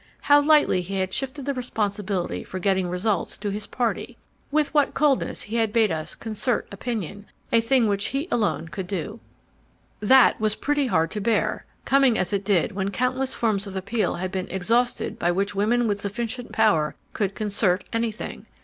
[0.21, 4.17] How lightly he had shifted the responsibility for getting results to his party.
[4.49, 8.87] With what coldness he had bade us "concert opinion," a thing which he alone could
[8.87, 9.19] do.
[9.99, 14.15] That was pretty hard to bear, coming as it did when countless forms of appeal
[14.15, 18.47] had been exhausted by which women without sufficient power could "concert" anything.